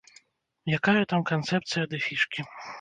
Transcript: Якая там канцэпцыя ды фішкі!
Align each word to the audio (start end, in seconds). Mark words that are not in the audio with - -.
Якая 0.77 0.97
там 1.13 1.21
канцэпцыя 1.33 1.85
ды 1.95 2.03
фішкі! 2.09 2.51